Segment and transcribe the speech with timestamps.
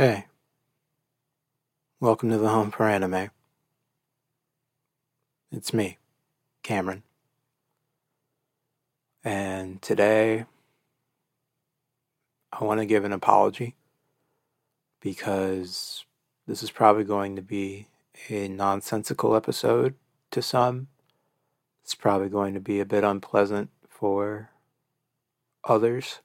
[0.00, 0.26] Hey,
[1.98, 3.30] welcome to the home for anime.
[5.50, 5.98] It's me,
[6.62, 7.02] Cameron.
[9.24, 10.44] And today,
[12.52, 13.74] I want to give an apology
[15.00, 16.04] because
[16.46, 17.88] this is probably going to be
[18.28, 19.96] a nonsensical episode
[20.30, 20.86] to some.
[21.82, 24.50] It's probably going to be a bit unpleasant for
[25.64, 26.20] others.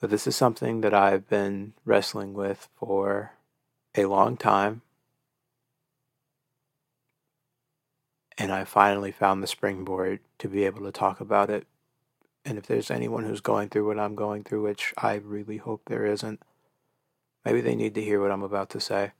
[0.00, 3.32] But this is something that I've been wrestling with for
[3.96, 4.82] a long time.
[8.36, 11.66] And I finally found the springboard to be able to talk about it.
[12.44, 15.82] And if there's anyone who's going through what I'm going through, which I really hope
[15.86, 16.40] there isn't,
[17.44, 19.12] maybe they need to hear what I'm about to say.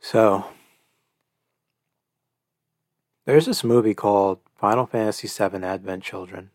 [0.00, 0.46] So,
[3.24, 6.50] there's this movie called Final Fantasy VII Advent Children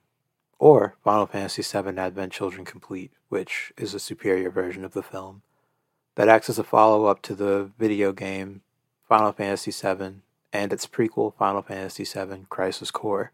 [0.60, 5.41] or Final Fantasy VII Advent Children Complete, which is a superior version of the film,
[6.16, 8.62] that acts as a follow up to the video game
[9.08, 13.32] Final Fantasy VII and its prequel Final Fantasy VII Crisis Core.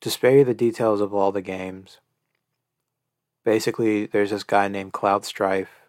[0.00, 1.98] To spare you the details of all the games,
[3.44, 5.82] basically there's this guy named Cloud Strife.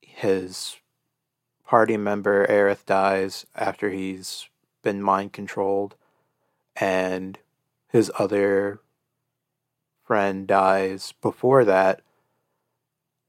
[0.00, 0.76] His
[1.66, 4.48] party member Aerith dies after he's
[4.82, 5.96] been mind controlled,
[6.76, 7.38] and
[7.88, 8.80] his other
[10.04, 12.02] friend dies before that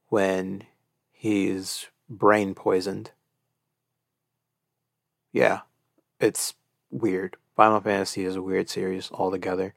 [0.07, 0.63] when
[1.11, 3.11] he's brain poisoned.
[5.31, 5.61] Yeah,
[6.19, 6.55] it's
[6.89, 7.37] weird.
[7.55, 9.73] Final Fantasy is a weird series altogether.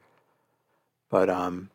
[1.09, 1.69] But um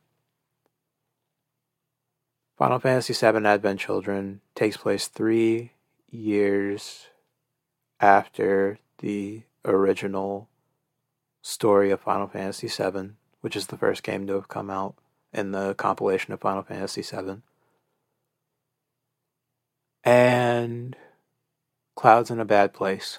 [2.56, 5.70] Final Fantasy VII Advent Children takes place 3
[6.10, 7.06] years
[8.00, 10.48] after the original
[11.48, 14.94] story of Final Fantasy VII, which is the first game to have come out
[15.32, 17.40] in the compilation of Final Fantasy VII.
[20.04, 20.94] And
[21.96, 23.18] Cloud's in a bad place.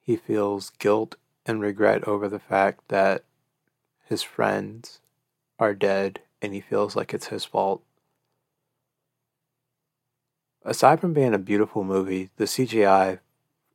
[0.00, 3.24] He feels guilt and regret over the fact that
[4.08, 5.00] his friends
[5.58, 7.82] are dead and he feels like it's his fault.
[10.64, 13.18] Aside from being a beautiful movie, the CGI,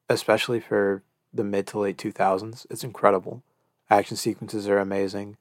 [0.07, 1.03] especially for
[1.35, 2.65] the mid to late 2000s.
[2.69, 3.43] It's incredible.
[3.89, 5.37] Action sequences are amazing.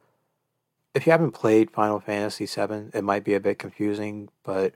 [0.95, 4.75] If you haven't played Final Fantasy VII, it might be a bit confusing, but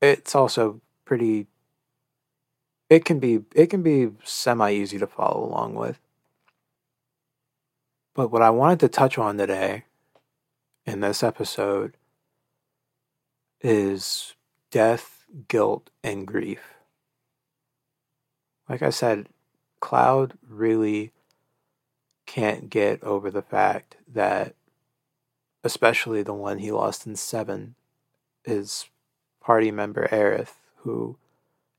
[0.00, 1.46] it's also pretty
[2.88, 5.98] it can be it can be semi easy to follow along with.
[8.14, 9.84] But what I wanted to touch on today
[10.86, 11.96] in this episode
[13.60, 14.34] is
[14.70, 16.74] death, guilt, and grief.
[18.68, 19.28] Like I said,
[19.80, 21.12] Cloud really
[22.26, 24.54] can't get over the fact that,
[25.64, 27.74] especially the one he lost in seven,
[28.44, 28.86] his
[29.40, 31.16] party member Aerith, who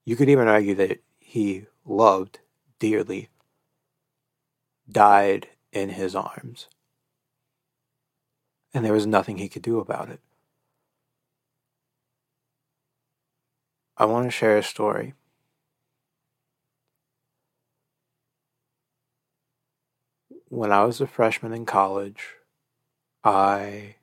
[0.06, 2.40] you could even argue that he loved
[2.80, 3.30] dearly,
[4.90, 6.68] died in his arms.
[8.74, 10.20] And there was nothing he could do about it.
[13.98, 15.14] I want to share a story.
[20.50, 22.36] When I was a freshman in college,
[23.24, 23.96] I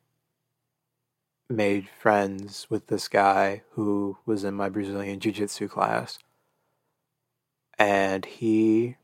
[1.48, 6.18] made friends with this guy who was in my Brazilian Jiu Jitsu class.
[7.78, 8.96] And he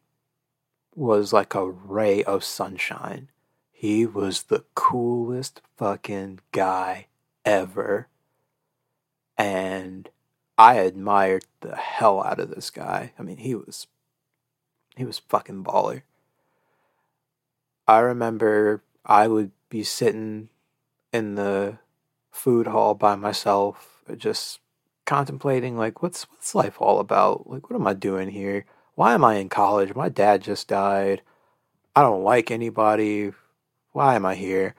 [0.95, 3.29] was like a ray of sunshine.
[3.71, 7.09] He was the coolest fucking guy
[7.45, 8.09] ever.
[9.37, 10.09] And
[10.57, 13.13] I admired the hell out of this guy.
[13.19, 13.89] I mean, he was
[14.97, 16.03] he was fucking baller.
[17.87, 20.49] I remember I would be sitting
[21.13, 21.79] in the
[22.31, 24.61] food hall by myself, just
[25.05, 27.49] contemplating like what's what's life all about?
[27.49, 28.65] Like what am I doing here?
[28.95, 29.95] Why am I in college?
[29.95, 31.23] My dad just died.
[31.97, 33.33] I don't like anybody.
[33.93, 34.75] Why am I here?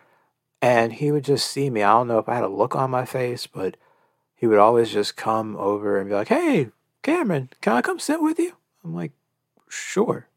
[0.62, 1.84] And he would just see me.
[1.84, 3.76] I don't know if I had a look on my face, but
[4.36, 6.70] he would always just come over and be like, "Hey,
[7.02, 8.54] Cameron, can I come sit with you?"
[8.84, 9.12] I'm like,
[9.68, 10.28] "Sure."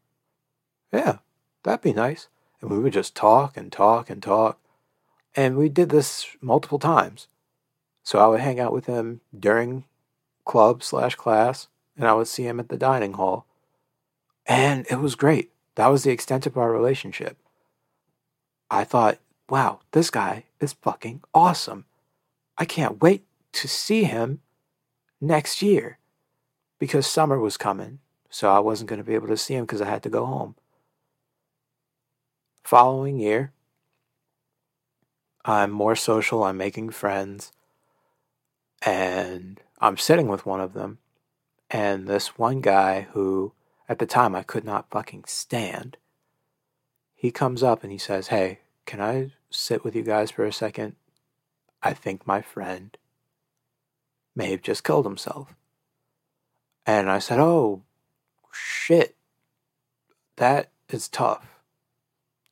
[0.91, 1.19] Yeah,
[1.63, 2.27] that'd be nice
[2.61, 4.59] and we would just talk and talk and talk.
[5.35, 7.27] And we did this multiple times.
[8.03, 9.83] So I would hang out with him during
[10.45, 13.45] club slash class, and I would see him at the dining hall.
[14.45, 15.51] And it was great.
[15.75, 17.37] That was the extent of our relationship.
[18.71, 19.19] I thought,
[19.49, 21.85] wow, this guy is fucking awesome.
[22.57, 23.23] I can't wait
[23.53, 24.41] to see him
[25.21, 25.99] next year
[26.79, 27.99] because summer was coming.
[28.29, 30.25] So I wasn't going to be able to see him because I had to go
[30.25, 30.55] home
[32.67, 33.53] following year,
[35.45, 37.53] I'm more social, I'm making friends,
[38.81, 40.97] and I'm sitting with one of them.
[41.69, 43.53] And this one guy who,
[43.87, 45.95] at the time, I could not fucking stand,
[47.15, 50.51] he comes up and he says, Hey, can I sit with you guys for a
[50.51, 50.97] second?
[51.81, 52.97] I think my friend
[54.35, 55.55] may have just killed himself.
[56.85, 57.83] And I said, Oh,
[58.51, 59.15] shit.
[60.35, 61.56] That is tough.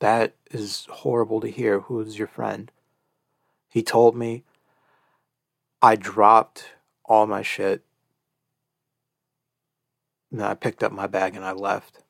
[0.05, 1.79] That is horrible to hear.
[1.79, 2.71] Who is your friend?
[3.67, 4.43] He told me.
[5.81, 6.73] I dropped
[7.05, 7.83] all my shit.
[10.31, 12.03] And I picked up my bag and I left.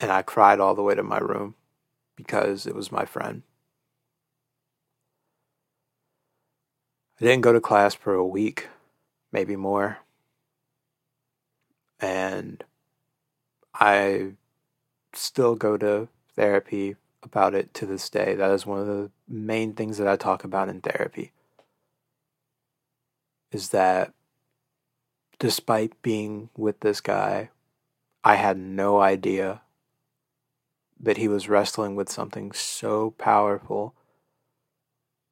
[0.00, 1.54] And I cried all the way to my room
[2.16, 3.42] because it was my friend.
[7.20, 8.68] I didn't go to class for a week,
[9.32, 9.98] maybe more.
[12.00, 12.64] And
[13.74, 14.28] I
[15.12, 18.34] still go to therapy about it to this day.
[18.34, 21.32] That is one of the main things that I talk about in therapy.
[23.50, 24.12] Is that
[25.38, 27.50] despite being with this guy,
[28.22, 29.62] I had no idea
[30.98, 33.94] that he was wrestling with something so powerful,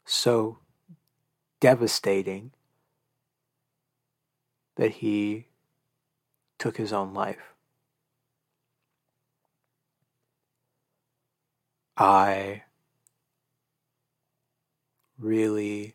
[0.05, 0.59] so
[1.61, 2.53] devastating,
[4.77, 5.47] that he
[6.59, 7.54] took his own life.
[11.97, 12.63] I
[15.19, 15.95] really,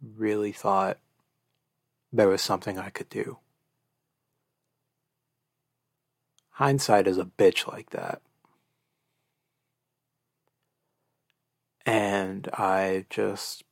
[0.00, 0.98] really thought
[2.12, 3.38] there was something I could do.
[6.50, 8.20] Hindsight is a bitch like that.
[11.84, 13.64] And I just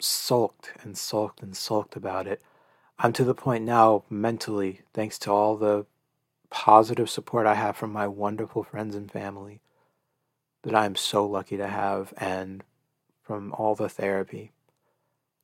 [0.00, 2.42] sulked and sulked and sulked about it.
[2.98, 5.86] I'm to the point now, mentally, thanks to all the
[6.50, 9.60] positive support I have from my wonderful friends and family
[10.62, 12.62] that I am so lucky to have, and
[13.22, 14.52] from all the therapy.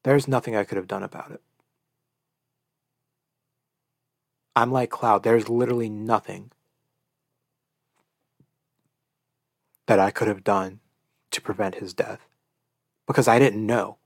[0.03, 1.41] There's nothing I could have done about it.
[4.55, 5.23] I'm like Cloud.
[5.23, 6.50] There's literally nothing
[9.87, 10.81] that I could have done
[11.31, 12.26] to prevent his death
[13.06, 13.99] because I didn't know.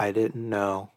[0.00, 0.90] I didn't know.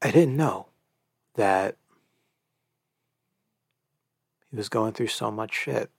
[0.00, 0.68] I didn't know
[1.34, 1.76] that
[4.48, 5.90] he was going through so much shit.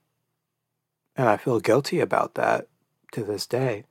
[1.17, 2.69] And I feel guilty about that
[3.11, 3.83] to this day.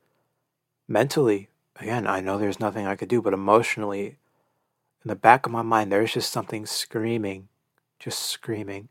[0.89, 4.17] Mentally, again, I know there's nothing I could do, but emotionally,
[5.05, 7.49] in the back of my mind, there's just something screaming,
[7.99, 8.89] just screaming.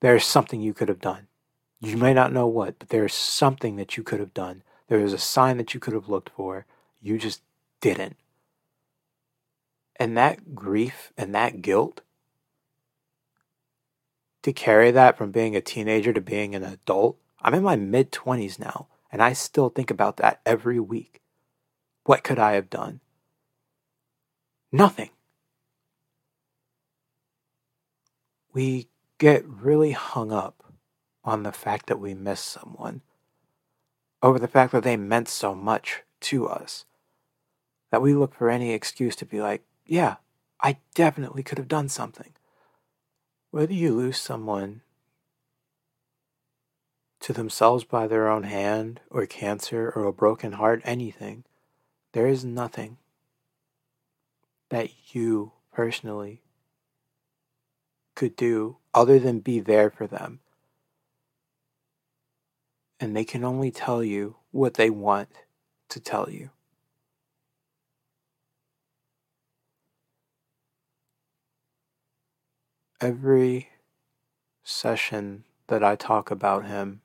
[0.00, 1.28] There's something you could have done.
[1.80, 4.62] You may not know what, but there's something that you could have done.
[4.88, 6.66] There is a sign that you could have looked for.
[7.00, 7.42] You just
[7.80, 8.16] didn't.
[9.96, 12.00] And that grief and that guilt,
[14.42, 18.12] to carry that from being a teenager to being an adult, I'm in my mid
[18.12, 21.20] 20s now, and I still think about that every week.
[22.04, 23.00] What could I have done?
[24.70, 25.10] Nothing.
[28.52, 28.88] We
[29.18, 30.62] get really hung up
[31.26, 33.02] on the fact that we miss someone,
[34.22, 36.84] over the fact that they meant so much to us,
[37.90, 40.16] that we look for any excuse to be like, yeah,
[40.62, 42.32] I definitely could have done something.
[43.50, 44.82] Whether you lose someone
[47.20, 51.44] to themselves by their own hand, or cancer, or a broken heart, anything,
[52.12, 52.98] there is nothing
[54.68, 56.42] that you personally
[58.14, 60.40] could do other than be there for them
[62.98, 65.28] and they can only tell you what they want
[65.88, 66.50] to tell you.
[73.00, 73.68] Every
[74.64, 77.02] session that I talk about him,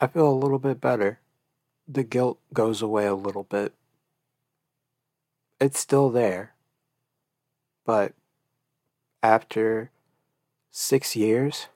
[0.00, 1.20] I feel a little bit better.
[1.86, 3.74] The guilt goes away a little bit.
[5.60, 6.54] It's still there.
[7.84, 8.14] But
[9.22, 9.90] after
[10.70, 11.68] six years,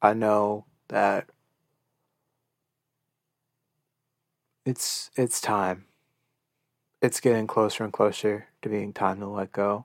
[0.00, 1.26] I know that
[4.64, 5.84] it's it's time.
[7.02, 9.84] It's getting closer and closer to being time to let go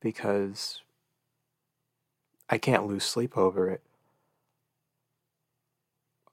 [0.00, 0.80] because
[2.50, 3.82] I can't lose sleep over it.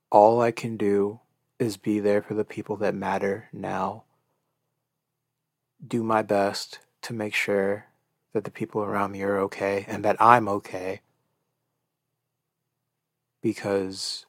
[0.09, 1.19] All I can do
[1.59, 4.03] is be there for the people that matter now.
[5.87, 7.85] Do my best to make sure
[8.33, 11.01] that the people around me are okay and that I'm okay
[13.41, 14.25] because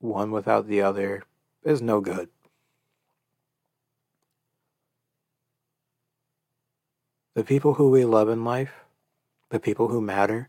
[0.00, 1.22] one without the other
[1.64, 2.28] is no good.
[7.34, 8.72] The people who we love in life,
[9.50, 10.48] the people who matter,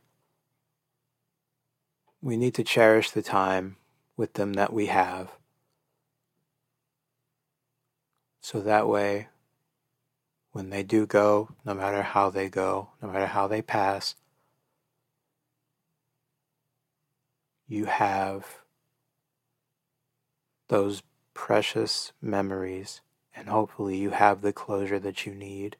[2.22, 3.77] we need to cherish the time
[4.15, 5.32] with them that we have.
[8.41, 9.27] So that way,
[10.51, 14.15] when they do go, no matter how they go, no matter how they pass,
[17.68, 18.62] you have
[20.70, 23.02] those precious memories,
[23.36, 25.78] and hopefully you have the closure that you need.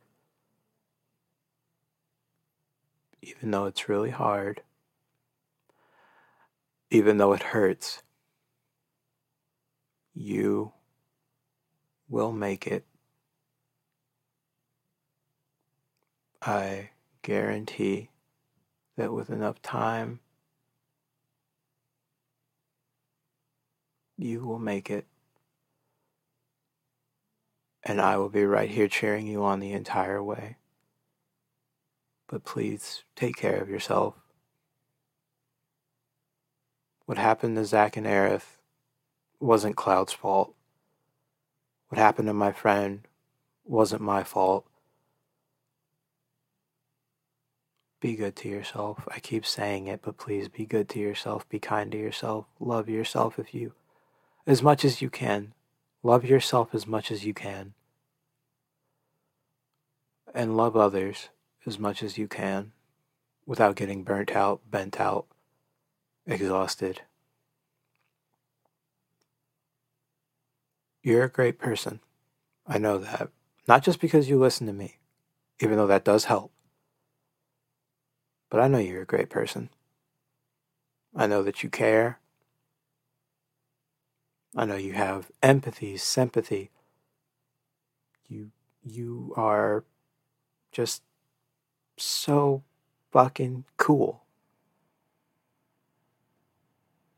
[3.22, 4.62] Even though it's really hard,
[6.90, 8.02] even though it hurts,
[10.14, 10.72] you
[12.10, 12.86] will make it.
[16.42, 16.92] I
[17.22, 18.10] guarantee
[18.96, 20.22] that with enough time,
[24.18, 25.06] you will make it.
[27.84, 30.58] And I will be right here cheering you on the entire way.
[32.28, 34.16] But please take care of yourself.
[37.06, 38.58] What happened to Zack and Aerith
[39.40, 40.54] wasn't Cloud's fault.
[41.88, 43.08] What happened to my friend
[43.64, 44.66] wasn't my fault.
[48.02, 49.08] Be good to yourself.
[49.10, 51.48] I keep saying it, but please be good to yourself.
[51.48, 52.46] Be kind to yourself.
[52.60, 53.74] Love yourself if you,
[54.48, 55.54] as much as you can.
[56.02, 57.74] Love yourself as much as you can.
[60.34, 61.30] And love others
[61.66, 62.72] as much as you can
[63.46, 65.26] without getting burnt out, bent out,
[66.26, 67.02] exhausted.
[71.04, 72.00] You're a great person.
[72.66, 73.30] I know that.
[73.68, 74.98] Not just because you listen to me,
[75.62, 76.52] even though that does help.
[78.50, 79.70] But I know you're a great person.
[81.14, 82.20] I know that you care.
[84.56, 86.72] I know you have empathy, sympathy.
[88.28, 88.52] You
[88.84, 89.84] you are
[90.72, 91.04] just
[91.98, 92.64] so
[93.12, 94.24] fucking cool.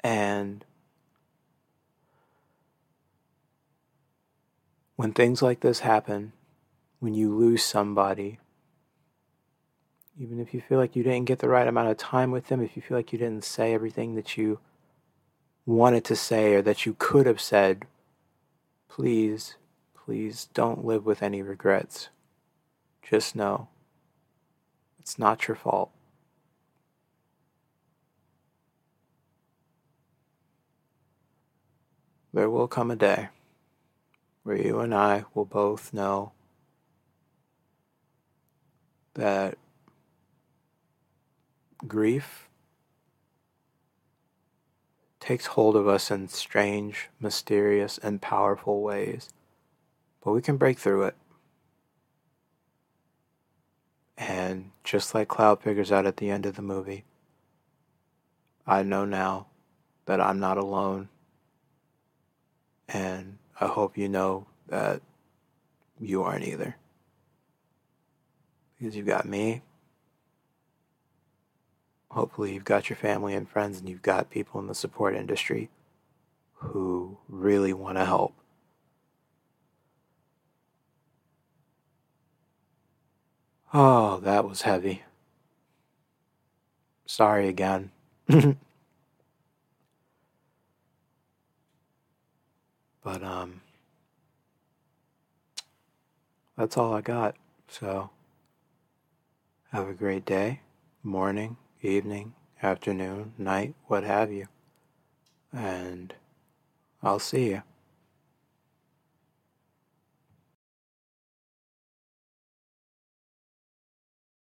[0.01, 0.65] And
[4.95, 6.33] when things like this happen,
[6.99, 8.39] when you lose somebody,
[10.19, 12.61] even if you feel like you didn't get the right amount of time with them,
[12.61, 14.59] if you feel like you didn't say everything that you
[15.75, 17.85] wanted to say or that you could have said,
[18.87, 19.55] please,
[19.95, 22.09] please don't live with any regrets.
[23.01, 23.67] Just know
[24.99, 25.91] it's not your fault.
[32.33, 33.29] There will come a day
[34.43, 36.31] where you and I will both know
[39.15, 39.57] that
[41.87, 42.48] grief
[45.29, 49.29] takes hold of us in strange, mysterious, and powerful ways,
[50.23, 51.15] but we can break through it.
[54.17, 57.05] And just like Cloud figures out at the end of the movie,
[58.65, 59.45] I know now
[60.05, 61.09] that I'm not alone.
[62.87, 64.99] And I hope you know that
[65.99, 66.75] you aren't either.
[68.79, 69.61] Because you've got me,
[72.11, 75.69] hopefully you've got your family and friends and you've got people in the support industry
[76.55, 78.33] who really want to help.
[83.73, 85.03] Oh, that was heavy.
[87.05, 87.91] Sorry again.
[88.27, 88.57] but
[93.23, 93.61] um
[96.57, 97.35] that's all I got.
[97.67, 98.09] So
[99.71, 100.61] have a great day,
[101.03, 104.47] morning, evening, afternoon, night, what have you.
[105.53, 106.13] And
[107.01, 107.63] I'll see you.